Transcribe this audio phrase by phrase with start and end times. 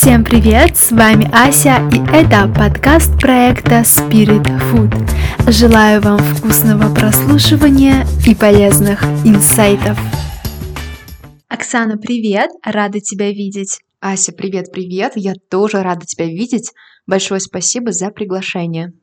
[0.00, 5.52] Всем привет, с вами Ася, и это подкаст проекта Spirit Food.
[5.52, 9.98] Желаю вам вкусного прослушивания и полезных инсайтов.
[11.48, 13.80] Оксана, привет, рада тебя видеть.
[14.00, 16.72] Ася, привет-привет, я тоже рада тебя видеть.
[17.06, 18.94] Большое спасибо за приглашение.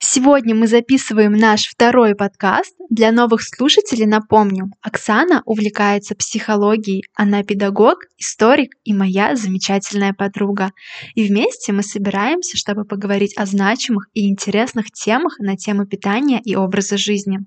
[0.00, 2.72] Сегодня мы записываем наш второй подкаст.
[2.88, 10.70] Для новых слушателей напомню, Оксана увлекается психологией, она педагог, историк и моя замечательная подруга.
[11.16, 16.54] И вместе мы собираемся, чтобы поговорить о значимых и интересных темах на тему питания и
[16.54, 17.40] образа жизни.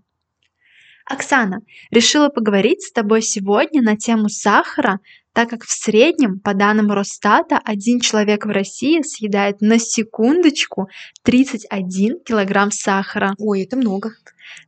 [1.05, 1.59] Оксана,
[1.89, 4.99] решила поговорить с тобой сегодня на тему сахара,
[5.33, 10.89] так как в среднем, по данным Росстата, один человек в России съедает на секундочку
[11.23, 13.33] 31 килограмм сахара.
[13.37, 14.11] Ой, это много.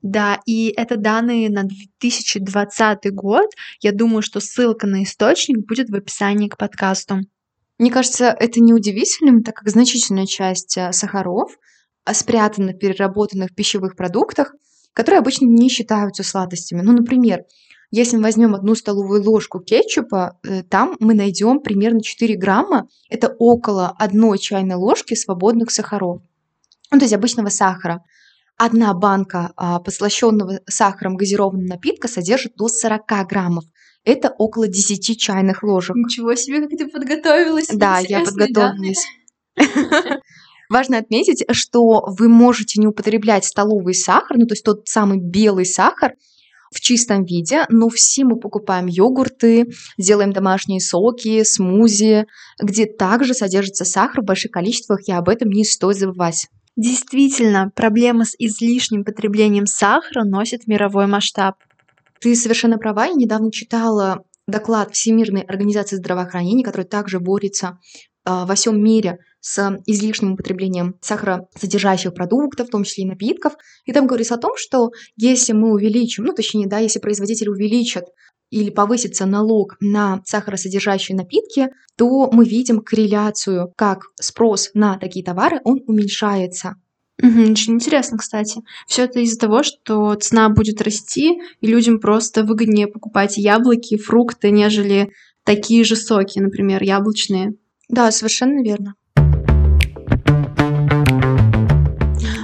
[0.01, 3.49] Да, и это данные на 2020 год.
[3.81, 7.19] Я думаю, что ссылка на источник будет в описании к подкасту.
[7.77, 11.57] Мне кажется, это неудивительным, так как значительная часть э, сахаров
[12.05, 14.53] а, спрятана в переработанных пищевых продуктах,
[14.93, 16.81] которые обычно не считаются сладостями.
[16.81, 17.43] Ну, например,
[17.95, 22.87] если мы возьмем одну столовую ложку кетчупа, э, там мы найдем примерно 4 грамма.
[23.07, 26.23] Это около одной чайной ложки свободных сахаров.
[26.91, 28.03] Ну, то есть обычного сахара.
[28.57, 33.65] Одна банка а, послащенного сахаром газированного напитка содержит до 40 граммов.
[34.03, 35.95] Это около 10 чайных ложек.
[35.95, 37.67] Ничего себе, как ты подготовилась.
[37.71, 39.05] Да, я подготовилась.
[40.69, 45.65] Важно отметить, что вы можете не употреблять столовый сахар, ну то есть тот самый белый
[45.65, 46.13] сахар,
[46.73, 52.25] в чистом виде, но все мы покупаем йогурты, делаем домашние соки, смузи,
[52.61, 56.47] где также содержится сахар в больших количествах, и об этом не стоит забывать.
[56.75, 61.55] Действительно, проблема с излишним потреблением сахара носит мировой масштаб.
[62.19, 63.05] Ты совершенно права.
[63.05, 67.79] Я недавно читала доклад Всемирной организации здравоохранения, который также борется
[68.25, 73.53] во всем мире с излишним употреблением сахаросодержащих продуктов, в том числе и напитков.
[73.85, 78.05] И там говорится о том, что если мы увеличим, ну точнее, да, если производитель увеличит
[78.49, 85.59] или повысится налог на сахаросодержащие напитки, то мы видим корреляцию, как спрос на такие товары,
[85.63, 86.75] он уменьшается.
[87.21, 88.61] Угу, очень интересно, кстати.
[88.87, 94.51] Все это из-за того, что цена будет расти, и людям просто выгоднее покупать яблоки, фрукты,
[94.51, 95.11] нежели
[95.43, 97.55] такие же соки, например, яблочные.
[97.93, 98.95] Да, совершенно верно.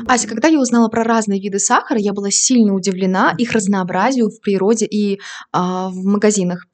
[0.07, 4.41] Ася, когда я узнала про разные виды сахара, я была сильно удивлена их разнообразию в
[4.41, 5.19] природе и
[5.51, 6.67] а, в магазинах.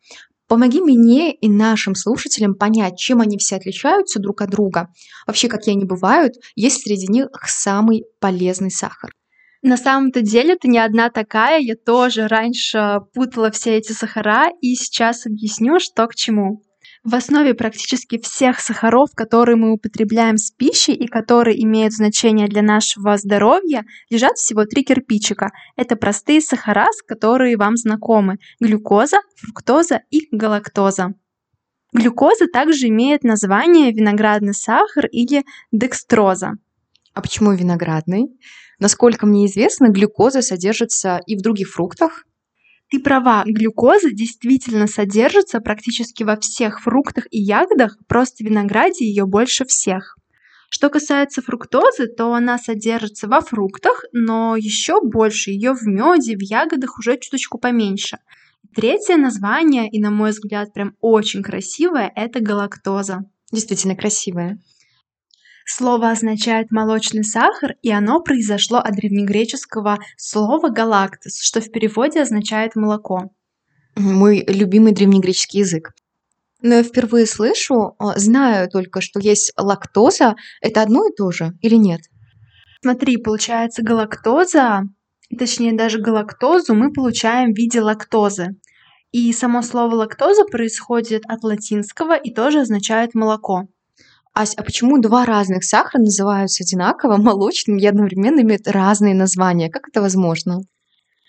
[0.49, 4.89] Помоги мне и нашим слушателям понять, чем они все отличаются друг от друга.
[5.25, 9.11] Вообще, какие они бывают, есть среди них самый полезный сахар.
[9.61, 14.75] На самом-то деле ты не одна такая, я тоже раньше путала все эти сахара, и
[14.75, 16.61] сейчас объясню, что к чему.
[17.05, 22.63] В основе практически всех сахаров, которые мы употребляем с пищей и которые имеют значение для
[22.63, 25.51] нашего здоровья, лежат всего три кирпичика.
[25.75, 31.13] Это простые сахара, которые вам знакомы– глюкоза, фруктоза и галактоза.
[31.93, 36.53] Глюкоза также имеет название виноградный сахар или декстроза.
[37.13, 38.35] А почему виноградный?
[38.79, 42.25] Насколько мне известно, глюкоза содержится и в других фруктах,
[42.89, 49.25] ты права, глюкоза действительно содержится практически во всех фруктах и ягодах, просто в винограде ее
[49.25, 50.17] больше всех.
[50.69, 56.41] Что касается фруктозы, то она содержится во фруктах, но еще больше ее в меде, в
[56.41, 58.17] ягодах уже чуточку поменьше.
[58.75, 63.23] Третье название, и на мой взгляд прям очень красивое, это галактоза.
[63.51, 64.59] Действительно красивое.
[65.67, 72.75] Слово означает молочный сахар, и оно произошло от древнегреческого слова «галактос», что в переводе означает
[72.75, 73.31] «молоко».
[73.95, 75.93] Мой любимый древнегреческий язык.
[76.61, 80.35] Но я впервые слышу, а, знаю только, что есть лактоза.
[80.61, 82.01] Это одно и то же или нет?
[82.81, 84.83] Смотри, получается галактоза,
[85.37, 88.49] точнее даже галактозу мы получаем в виде лактозы.
[89.11, 93.67] И само слово лактоза происходит от латинского и тоже означает молоко.
[94.37, 99.69] Ась, а почему два разных сахара называются одинаково молочным и одновременно имеют разные названия?
[99.69, 100.59] Как это возможно?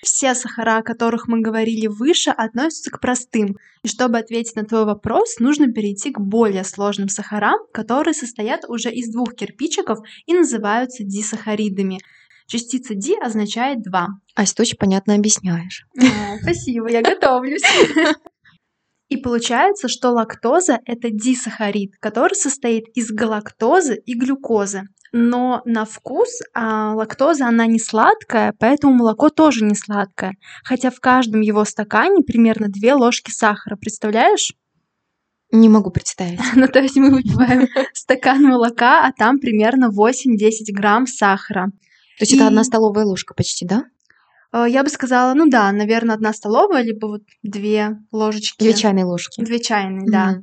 [0.02, 3.56] Все сахара, о которых мы говорили выше, относятся к простым.
[3.82, 8.92] И чтобы ответить на твой вопрос, нужно перейти к более сложным сахарам, которые состоят уже
[8.92, 12.00] из двух кирпичиков и называются дисахаридами.
[12.46, 14.08] Частица D означает два.
[14.34, 15.86] Ась, ты очень понятно объясняешь.
[16.42, 17.62] Спасибо, я готовлюсь.
[19.08, 24.82] И получается, что лактоза– это дисахарид, который состоит из галактозы и глюкозы.
[25.12, 30.34] Но на вкус а, лактоза, она не сладкая, поэтому молоко тоже не сладкое.
[30.64, 34.52] Хотя в каждом его стакане примерно 2 ложки сахара, представляешь?
[35.52, 36.40] Не могу представить.
[36.56, 41.66] Ну, то есть мы выпиваем стакан молока, а там примерно 8-10 грамм сахара.
[42.18, 43.84] То есть это одна столовая ложка почти, да?
[44.56, 48.58] Э, я бы сказала, ну да, наверное, одна столовая, либо вот две ложечки.
[48.58, 49.42] Две чайные ложки.
[49.42, 50.36] Две чайные, да.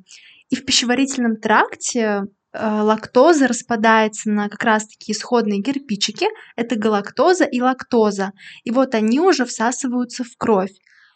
[0.49, 2.23] И в пищеварительном тракте
[2.53, 6.27] э, лактоза распадается на как раз-таки исходные кирпичики.
[6.55, 8.31] Это галактоза и лактоза.
[8.63, 10.71] И вот они уже всасываются в кровь.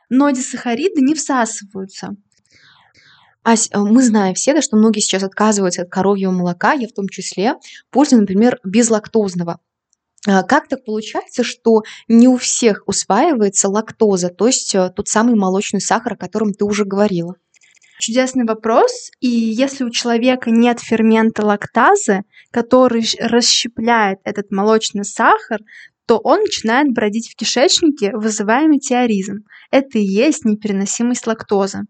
[0.10, 2.16] Но дисахариды не всасываются.
[3.44, 6.94] Ась, э, мы знаем все, да, что многие сейчас отказываются от коровьего молока, я в
[6.94, 7.54] том числе,
[7.92, 9.60] пользуюсь, например, безлактозного.
[10.26, 15.36] А, как так получается, что не у всех усваивается лактоза, то есть э, тот самый
[15.36, 17.36] молочный сахар, о котором ты уже говорила?
[18.00, 19.10] Чудесный вопрос.
[19.20, 22.22] И если у человека нет фермента лактазы,
[22.52, 25.60] который расщепляет этот молочный сахар,
[26.06, 29.40] то он начинает бродить в кишечнике, вызывая метеоризм.
[29.72, 31.82] Это и есть непереносимость лактозы.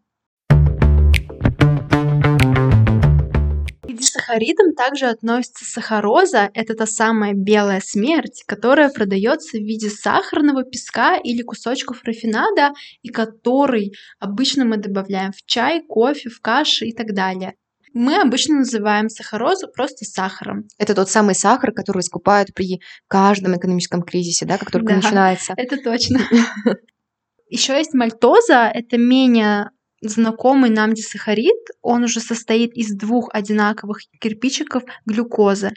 [4.28, 6.50] Сахаридам также относится сахароза.
[6.54, 13.10] Это та самая белая смерть, которая продается в виде сахарного песка или кусочков рафинада, и
[13.10, 17.54] который обычно мы добавляем в чай, кофе, в каши и так далее.
[17.94, 20.66] Мы обычно называем сахарозу просто сахаром.
[20.78, 25.54] Это тот самый сахар, который скупают при каждом экономическом кризисе, да, как только да, начинается.
[25.58, 26.20] Это точно.
[27.50, 29.72] Еще есть мальтоза, это менее
[30.02, 35.72] знакомый нам дисахарид, он уже состоит из двух одинаковых кирпичиков глюкозы.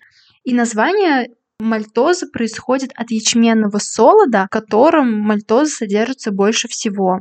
[0.45, 1.29] И название
[1.59, 7.21] мальтозы происходит от ячменного солода, в котором мальтоза содержится больше всего.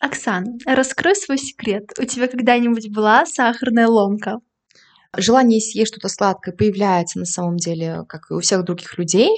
[0.00, 1.92] Оксан, раскрой свой секрет.
[1.98, 4.38] У тебя когда-нибудь была сахарная ломка?
[5.16, 9.30] Желание съесть что-то сладкое появляется на самом деле, как и у всех других людей.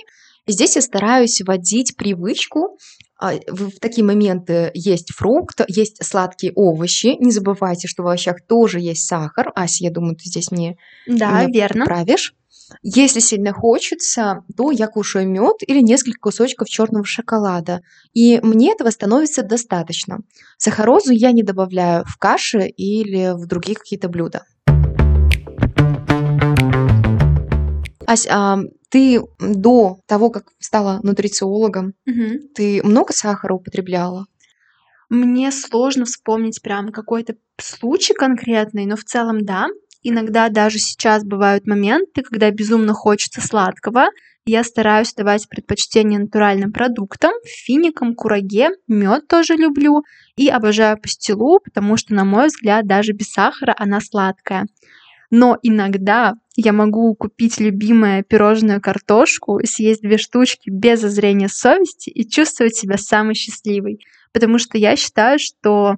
[0.47, 2.79] Здесь я стараюсь вводить привычку
[3.21, 7.17] в такие моменты есть фрукт, есть сладкие овощи.
[7.19, 9.53] Не забывайте, что в овощах тоже есть сахар.
[9.55, 10.77] Ася, я думаю, ты здесь мне,
[11.07, 11.85] да, верно.
[11.85, 12.35] правишь.
[12.83, 17.81] Если сильно хочется, то я кушаю мед или несколько кусочков черного шоколада.
[18.13, 20.19] И мне этого становится достаточно.
[20.59, 24.45] Сахарозу я не добавляю в каши или в другие какие-то блюда.
[28.07, 32.49] Ась, а ты до того, как стала нутрициологом, Мгм.
[32.55, 34.27] ты много сахара употребляла?
[35.11, 39.69] Мне сложно вспомнить прям какой-то случай конкретный, но в целом да.
[40.03, 44.09] Иногда даже сейчас бывают моменты, когда безумно хочется сладкого.
[44.47, 50.05] Я стараюсь давать предпочтение натуральным продуктам, финикам, кураге, мед тоже люблю
[50.37, 54.67] и обожаю пастилу, потому что, на мой взгляд, даже без сахара она сладкая.
[55.31, 62.29] Но иногда я могу купить любимое пирожную картошку, съесть две штучки без зазрения совести и
[62.29, 64.01] чувствовать себя самой счастливой.
[64.33, 65.97] Потому что я считаю, что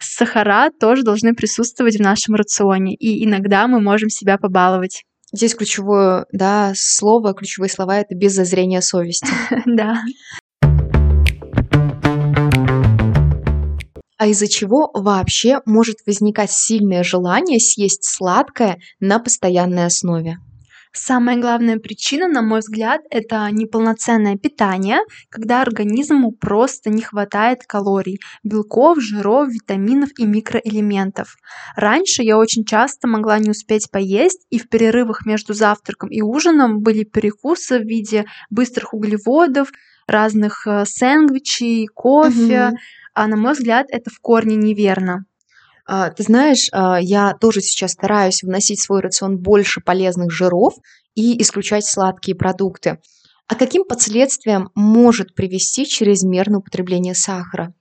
[0.00, 5.04] сахара тоже должны присутствовать в нашем рационе, и иногда мы можем себя побаловать.
[5.32, 9.28] Здесь ключевое да, слово, ключевые слова это без зазрения совести.
[9.66, 10.02] Да.
[14.22, 20.38] А из-за чего вообще может возникать сильное желание съесть сладкое на постоянной основе?
[20.92, 28.20] Самая главная причина, на мой взгляд, это неполноценное питание, когда организму просто не хватает калорий,
[28.44, 31.34] белков, жиров, витаминов и микроэлементов.
[31.74, 36.78] Раньше я очень часто могла не успеть поесть, и в перерывах между завтраком и ужином
[36.78, 39.72] были перекусы в виде быстрых углеводов,
[40.06, 42.68] разных э, сэндвичей, кофе.
[42.68, 42.76] Угу
[43.14, 45.24] а на мой взгляд, это в корне неверно.
[45.86, 50.74] А, ты знаешь, а, я тоже сейчас стараюсь вносить в свой рацион больше полезных жиров
[51.14, 52.98] и исключать сладкие продукты.
[53.48, 57.74] А каким последствиям может привести чрезмерное употребление сахара?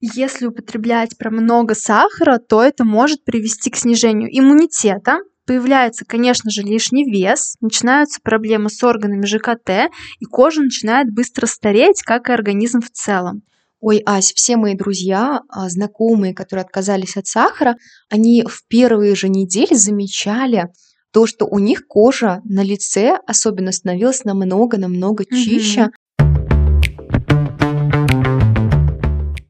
[0.00, 6.62] Если употреблять про много сахара, то это может привести к снижению иммунитета, появляется, конечно же,
[6.62, 12.80] лишний вес, начинаются проблемы с органами ЖКТ, и кожа начинает быстро стареть, как и организм
[12.80, 13.42] в целом.
[13.88, 17.76] Ой, Ась, все мои друзья, а, знакомые, которые отказались от сахара,
[18.10, 20.72] они в первые же недели замечали
[21.12, 25.90] то, что у них кожа на лице особенно становилась намного-намного чище.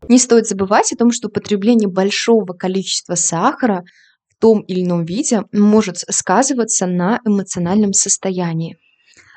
[0.06, 3.84] Не стоит забывать о том, что потребление большого количества сахара
[4.28, 8.76] в том или ином виде может сказываться на эмоциональном состоянии.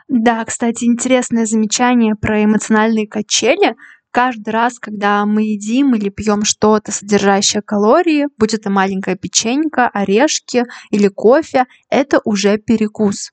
[0.09, 3.75] Да, кстати, интересное замечание про эмоциональные качели
[4.11, 10.65] каждый раз, когда мы едим или пьем что-то, содержащее калории, будь это маленькая печенька, орешки
[10.91, 13.31] или кофе, это уже перекус.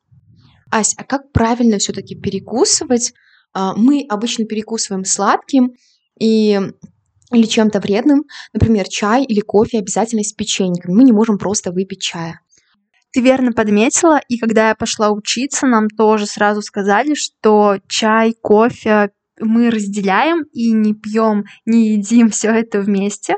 [0.71, 3.13] Ась, а как правильно все-таки перекусывать?
[3.53, 5.73] А, мы обычно перекусываем сладким,
[6.19, 6.61] и
[7.33, 10.95] или чем-то вредным, например, чай или кофе обязательно с печеньками.
[10.95, 12.41] Мы не можем просто выпить чая.
[13.13, 19.11] Ты верно подметила, и когда я пошла учиться, нам тоже сразу сказали, что чай, кофе
[19.41, 23.37] мы разделяем и не пьем, не едим все это вместе.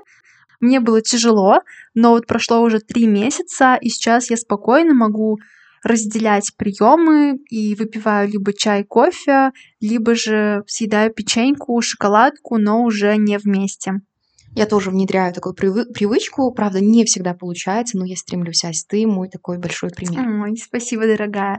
[0.60, 1.60] Мне было тяжело,
[1.94, 5.38] но вот прошло уже три месяца, и сейчас я спокойно могу
[5.84, 13.38] разделять приемы и выпиваю либо чай, кофе, либо же съедаю печеньку, шоколадку, но уже не
[13.38, 14.00] вместе.
[14.54, 16.52] Я тоже внедряю такую привы- привычку.
[16.52, 18.64] Правда, не всегда получается, но я стремлюсь.
[18.64, 20.26] Ась, ты мой такой большой пример.
[20.42, 21.58] Ой, спасибо, дорогая.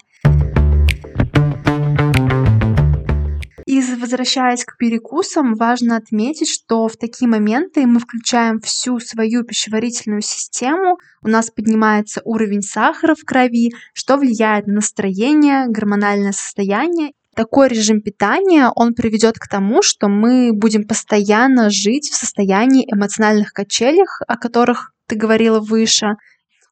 [3.69, 10.21] И возвращаясь к перекусам, важно отметить, что в такие моменты мы включаем всю свою пищеварительную
[10.21, 17.67] систему, у нас поднимается уровень сахара в крови, что влияет на настроение, гормональное состояние такой
[17.67, 24.23] режим питания, он приведет к тому, что мы будем постоянно жить в состоянии эмоциональных качелях,
[24.27, 26.15] о которых ты говорила выше.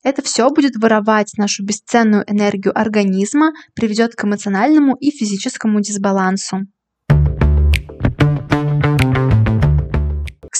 [0.02, 6.66] Это все будет воровать нашу бесценную энергию организма, приведет к эмоциональному и физическому дисбалансу.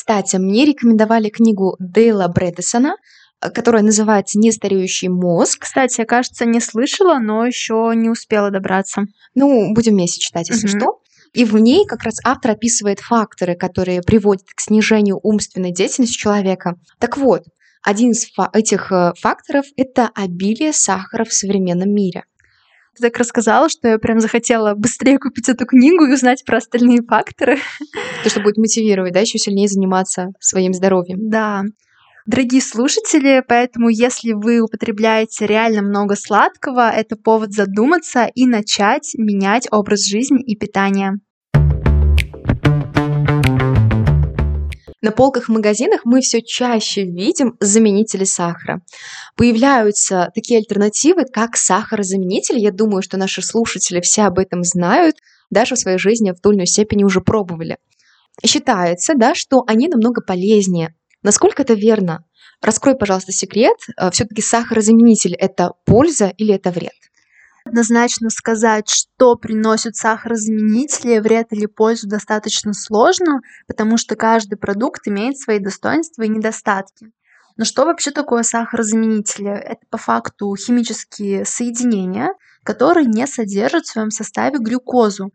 [0.08, 2.96] Кстати, мне рекомендовали книгу Дейла Брэдесона,
[3.42, 5.64] э, которая называется «Нестареющий мозг».
[5.64, 9.02] Кстати, я, кажется, не слышала, но еще не успела добраться.
[9.36, 10.78] Ну, будем вместе читать, если угу.
[10.78, 11.02] что.
[11.34, 16.76] И в ней как раз автор описывает факторы, которые приводят к снижению умственной деятельности человека.
[17.00, 17.44] Так вот,
[17.84, 22.24] один из фа- этих э, факторов– это обилие сахара в современном мире–
[22.98, 27.04] ты так рассказала, что я прям захотела быстрее купить эту книгу и узнать про остальные
[27.04, 27.58] факторы.
[28.24, 31.30] То, что будет мотивировать, да, еще сильнее заниматься своим здоровьем.
[31.30, 31.64] Да.
[32.26, 39.68] Дорогие слушатели, поэтому если вы употребляете реально много сладкого, это повод задуматься и начать менять
[39.72, 41.20] образ жизни и питания.
[45.02, 48.82] На полках в магазинах мы все чаще видим заменители сахара.
[49.36, 52.60] Появляются такие альтернативы, как сахарозаменители.
[52.60, 55.18] Я думаю, что наши слушатели все об этом знают,
[55.52, 57.78] даже в своей жизни в той степени уже пробовали.
[58.44, 60.96] Считается, да, что они намного полезнее.
[61.22, 62.24] Насколько это верно?
[62.62, 63.78] Раскрой, пожалуйста, секрет.
[64.00, 66.92] Э, Все-таки сахарозаменитель– это польза или это вред?
[67.68, 75.38] Однозначно сказать, что приносит сахарозаменители, вред или пользу достаточно сложно, потому что каждый продукт имеет
[75.38, 77.12] свои достоинства и недостатки.
[77.58, 79.50] Но что вообще такое сахарозаменители?
[79.50, 82.30] Это по факту химические соединения,
[82.64, 85.34] которые не содержат в своем составе глюкозу,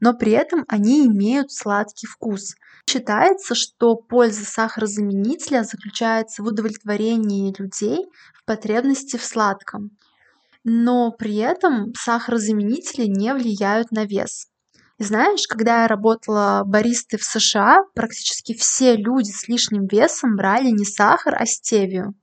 [0.00, 2.54] но при этом они имеют сладкий вкус.
[2.88, 9.90] Считается, что польза сахарозаменителя заключается в удовлетворении людей в потребности в сладком
[10.64, 14.48] но при этом сахарозаменители не влияют на вес.
[14.98, 20.84] знаешь, когда я работала баристой в США, практически все люди с лишним весом брали не
[20.84, 22.14] сахар, а стевию.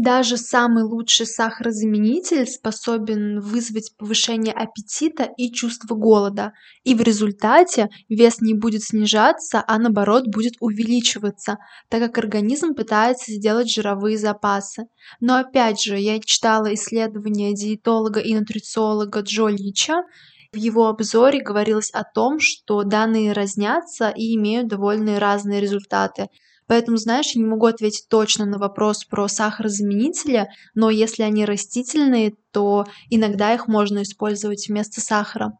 [0.00, 6.52] Даже самый лучший сахарозаменитель способен вызвать повышение аппетита и чувство голода,
[6.84, 11.56] и в результате вес не будет снижаться, а наоборот будет увеличиваться,
[11.88, 14.84] так как организм пытается сделать жировые запасы.
[15.18, 20.04] Но опять же, я читала исследование диетолога и нутрициолога Джо Лича,
[20.52, 26.28] в его обзоре говорилось о том, что данные разнятся и имеют довольно разные результаты.
[26.68, 32.34] Поэтому, знаешь, я не могу ответить точно на вопрос про сахарозаменители, но если они растительные,
[32.52, 35.54] то иногда их можно использовать вместо сахара.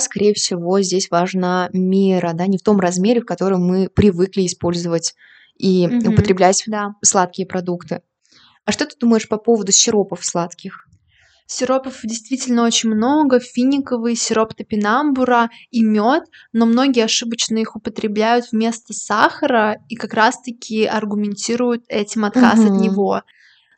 [0.00, 5.14] Скорее всего, здесь важна мера, да, не в том размере, в котором мы привыкли использовать
[5.56, 6.94] и угу, употреблять да.
[7.02, 8.02] сладкие продукты.
[8.64, 10.88] А что ты думаешь по поводу сиропов сладких?
[11.50, 18.92] Сиропов действительно очень много, финиковый, сироп топинамбура и мед, но многие ошибочно их употребляют вместо
[18.92, 22.74] сахара и как раз-таки аргументируют этим отказ угу.
[22.74, 23.22] от него.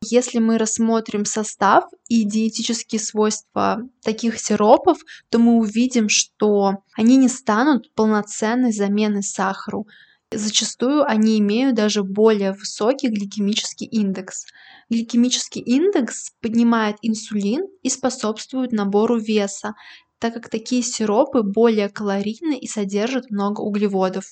[0.02, 4.98] Если мы рассмотрим состав и диетические свойства таких сиропов,
[5.28, 9.86] то мы увидим, что они не станут полноценной заменой сахару.
[10.32, 14.46] Зачастую они имеют даже более высокий гликемический индекс.
[14.90, 19.74] Гликемический индекс поднимает инсулин и способствует набору веса,
[20.18, 24.24] так как такие сиропы более калорийны и содержат много углеводов.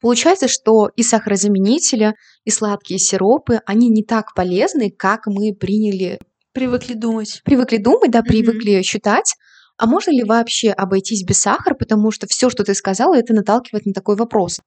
[0.00, 2.14] Получается, что и сахарозаменители,
[2.44, 6.20] и сладкие сиропы, они не так полезны, как мы приняли.
[6.52, 7.42] Привыкли думать.
[7.44, 8.82] Привыкли думать, да, привыкли mm-hmm.
[8.82, 9.34] считать.
[9.76, 13.86] А можно ли вообще обойтись без сахара, потому что все, что ты сказала, это наталкивает
[13.86, 14.60] на такой вопрос.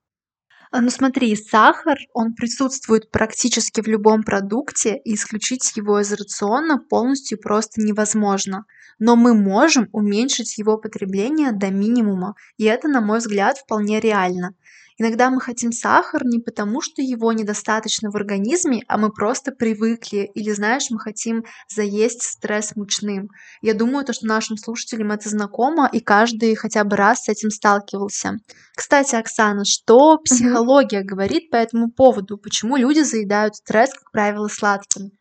[0.71, 6.77] А, ну смотри, сахар, он присутствует практически в любом продукте, и исключить его из рациона
[6.77, 8.65] полностью просто невозможно.
[8.99, 14.53] но мы можем уменьшить его потребление до минимума, и это, на мой взгляд, вполне реально.
[14.97, 20.29] Иногда мы хотим сахар не потому, что его недостаточно в организме, а мы просто привыкли,
[20.33, 21.43] или, знаешь, мы хотим
[21.73, 23.29] заесть стресс мучным.
[23.61, 27.49] Я думаю, то, что нашим слушателям это знакомо, и каждый хотя бы раз с этим
[27.49, 28.33] сталкивался.
[28.75, 31.05] Кстати, Оксана, что психология mm-hmm.
[31.05, 32.37] говорит по этому поводу?
[32.37, 35.11] Почему люди заедают стресс, как правило, сладким?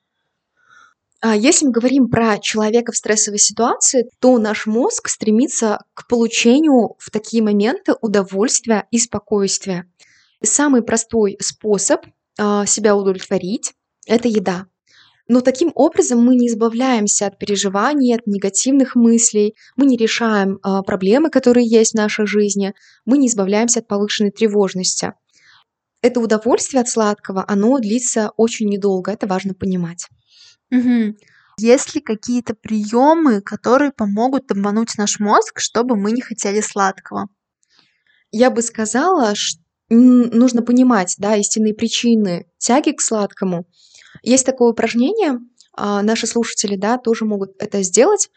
[1.23, 6.95] А если мы говорим про человека в стрессовой ситуации, то наш мозг стремится к получению
[6.99, 9.85] в такие моменты удовольствия и спокойствия.
[10.43, 13.75] Самый простой способ э, себя удовлетворить–
[14.07, 14.67] это еда.
[15.29, 20.83] Но таким образом мы не избавляемся от переживаний, от негативных мыслей, мы не решаем э,
[20.87, 22.73] проблемы, которые есть в нашей жизни,
[23.05, 25.13] мы не избавляемся от повышенной тревожности.
[26.01, 30.07] Это удовольствие от сладкого, оно длится очень недолго, это важно понимать.
[30.71, 31.17] Мгм.
[31.59, 37.29] Есть ли какие-то приемы, которые помогут обмануть наш мозг, чтобы мы не хотели сладкого?
[38.31, 39.61] Я бы сказала, что
[39.91, 43.67] нужно понимать, да, истинные причины тяги к сладкому.
[44.23, 45.39] Есть такое упражнение,
[45.77, 48.31] а, наши слушатели, да, тоже могут это сделать.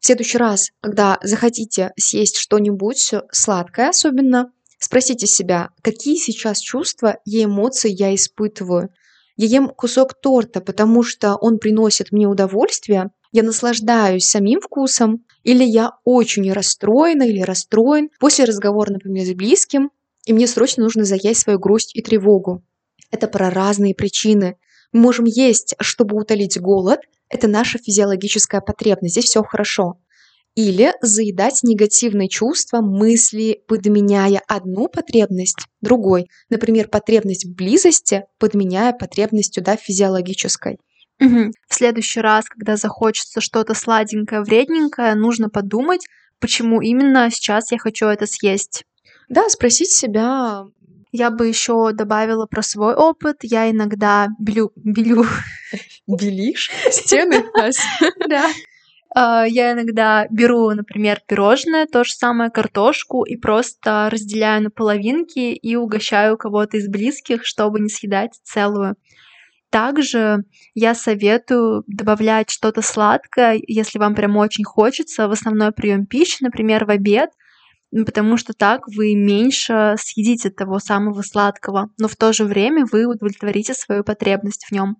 [0.00, 7.44] В следующий раз, когда захотите съесть что-нибудь сладкое особенно, спросите себя, какие сейчас чувства и
[7.44, 8.90] эмоции я испытываю.
[9.36, 15.62] Я ем кусок торта, потому что он приносит мне удовольствие, я наслаждаюсь самим вкусом, или
[15.62, 19.90] я очень расстроена или расстроен после разговора, например, с близким,
[20.24, 22.62] и мне срочно нужно заесть свою грусть и тревогу.
[23.10, 24.56] Это про разные причины.
[24.92, 29.98] Мы можем есть, чтобы утолить голод, это наша физиологическая потребность, здесь все хорошо
[30.56, 36.26] или заедать негативные чувства, мысли, подменяя одну потребность другой.
[36.48, 40.78] Например, потребность в близости, подменяя потребностью да, физиологической.
[41.20, 41.52] Угу.
[41.68, 46.06] В следующий раз, когда захочется что-то сладенькое, вредненькое, нужно подумать,
[46.40, 48.84] почему именно сейчас я хочу это съесть.
[49.28, 50.64] Да, спросить себя.
[51.12, 53.36] Я бы еще добавила про свой опыт.
[53.42, 54.72] Я иногда белю...
[54.74, 55.26] белю...
[56.06, 57.44] Белишь стены?
[58.28, 58.46] Да.
[59.18, 65.54] А, я иногда беру, например, пирожное, то же самое картошку, и просто разделяю на половинки
[65.54, 68.96] и угощаю кого-то из близких, чтобы не съедать целую.
[69.70, 76.42] Также я советую добавлять что-то сладкое, если вам прям очень хочется, в основной прием пищи,
[76.42, 77.30] например, в обед,
[78.04, 83.06] потому что так вы меньше съедите того самого сладкого, но в то же время вы
[83.06, 84.98] удовлетворите свою потребность в нем.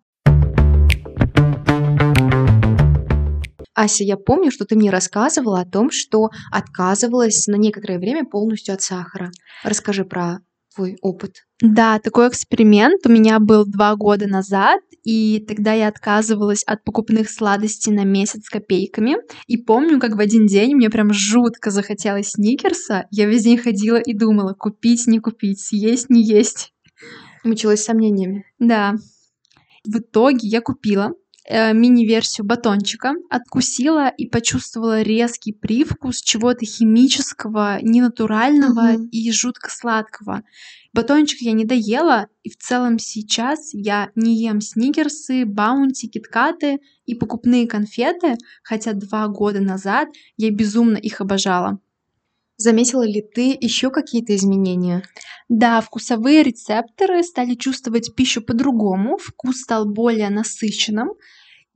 [3.76, 8.74] Ася, я помню, что ты мне рассказывала о том, что отказывалась на некоторое время полностью
[8.74, 9.30] от сахара.
[9.62, 10.38] Расскажи про
[10.74, 11.46] твой опыт.
[11.60, 17.30] Да, такой эксперимент у меня был два года назад, и тогда я отказывалась от покупных
[17.30, 19.16] сладостей на месяц с копейками.
[19.46, 23.06] И помню, как в один день мне прям жутко захотелось сникерса.
[23.10, 26.72] Я весь день ходила и думала, купить, не купить, съесть, не есть.
[27.44, 28.46] Мучилась сомнениями.
[28.58, 28.94] Да.
[29.84, 31.12] В итоге я купила,
[31.48, 39.08] э, мини-версию батончика, откусила и почувствовала резкий привкус чего-то химического, ненатурального угу.
[39.10, 40.42] и жутко сладкого.
[40.92, 47.14] Батончик я не доела, и в целом сейчас я не ем сникерсы, баунти, киткаты и
[47.14, 51.78] покупные конфеты, хотя два года назад я безумно их обожала.
[52.56, 55.02] Заметила ли ты еще какие-то изменения?
[55.48, 61.10] Да, вкусовые рецепторы стали чувствовать пищу по-другому, вкус стал более насыщенным,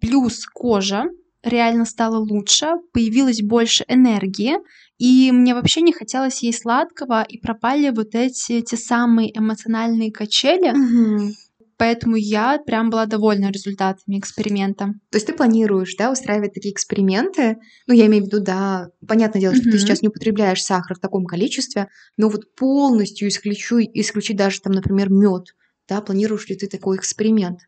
[0.01, 1.05] плюс кожа
[1.43, 4.57] реально стала лучше, появилось больше энергии,
[4.99, 10.71] и мне вообще не хотелось есть сладкого, и пропали вот эти те самые эмоциональные качели.
[10.71, 11.33] Угу.
[11.81, 14.89] Поэтому я прям была довольна результатами эксперимента.
[15.11, 17.57] То есть ты планируешь, да, устраивать такие эксперименты?
[17.87, 19.73] Ну, я имею в виду, да, понятное дело, что mm-hmm.
[19.73, 21.89] ты сейчас не употребляешь сахар в таком количестве,
[22.19, 25.55] но вот полностью исключу, исключить даже там, например, мед,
[25.89, 27.61] да, планируешь ли ты такой эксперимент?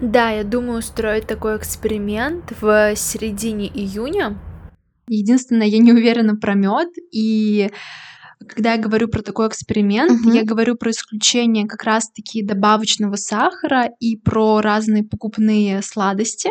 [0.00, 4.36] Да, я думаю устроить такой эксперимент в середине июня.
[5.06, 7.70] Единственное, я не уверена про мед, и
[8.48, 10.34] когда я говорю про такой эксперимент, uh-huh.
[10.34, 16.50] я говорю про исключение как раз-таки добавочного сахара и про разные покупные сладости.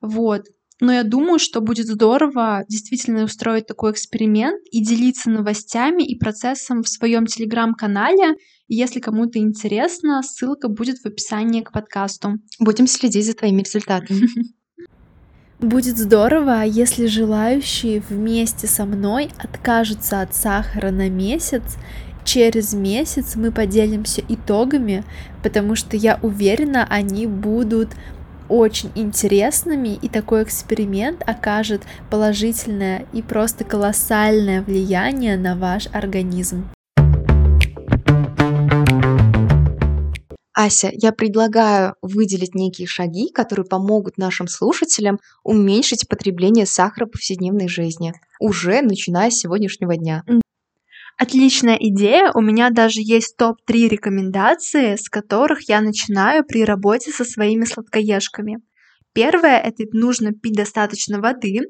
[0.00, 0.42] Вот.
[0.80, 6.82] Но я думаю, что будет здорово действительно устроить такой эксперимент и делиться новостями и процессом
[6.82, 8.36] в своем телеграм-канале.
[8.68, 12.34] Если кому-то интересно, ссылка будет в описании к подкасту.
[12.60, 14.28] Будем следить за твоими результатами.
[15.60, 21.64] Будет здорово, если желающие вместе со мной откажутся от сахара на месяц.
[22.22, 25.02] Через месяц мы поделимся итогами,
[25.42, 27.88] потому что я уверена, они будут
[28.48, 36.68] очень интересными, и такой эксперимент окажет положительное и просто колоссальное влияние на ваш организм.
[40.60, 47.68] Ася, я предлагаю выделить некие шаги, которые помогут нашим слушателям уменьшить потребление сахара в повседневной
[47.68, 50.24] жизни, уже начиная с сегодняшнего дня.
[51.16, 52.32] Отличная идея.
[52.34, 58.58] У меня даже есть топ-3 рекомендации, с которых я начинаю при работе со своими сладкоежками.
[59.12, 61.60] Первое– это нужно пить достаточно воды,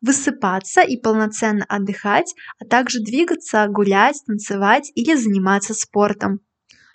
[0.00, 6.40] высыпаться и полноценно отдыхать, а также двигаться, гулять, танцевать или заниматься спортом.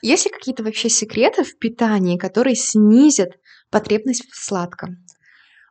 [0.02, 3.32] Есть ли какие-то вообще секреты в питании, которые снизят
[3.70, 4.98] потребность в сладком?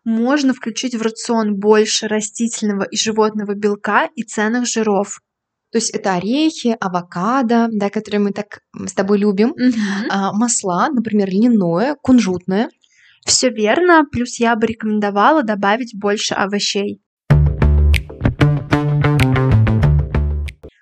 [0.05, 5.21] Можно включить в рацион больше растительного и животного белка и ценных жиров.
[5.71, 10.11] То есть это орехи, авокадо, да, которые мы так с тобой любим, Мгм.
[10.11, 12.71] а, масла, например, льняное, кунжутное.
[13.27, 17.03] Все верно, плюс я бы рекомендовала добавить больше овощей.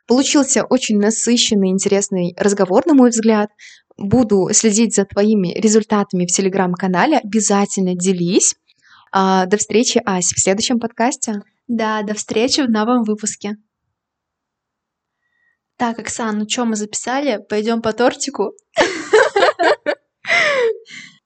[0.06, 3.50] Получился очень насыщенный, интересный разговор, на мой взгляд.
[3.96, 7.18] Буду следить за твоими результатами в телеграм-канале.
[7.18, 8.54] Обязательно делись.
[9.12, 11.42] А, До встречи, Ась, в следующем подкасте.
[11.66, 13.56] Да, до встречи в новом выпуске.
[15.76, 17.40] Так, Оксан, ну что мы записали?
[17.48, 18.52] Пойдем по тортику.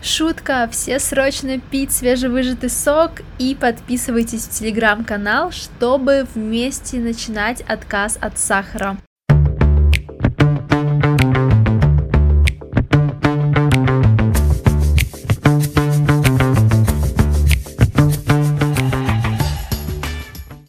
[0.03, 8.39] Шутка, все срочно пить свежевыжатый сок и подписывайтесь в телеграм-канал, чтобы вместе начинать отказ от
[8.39, 8.97] сахара.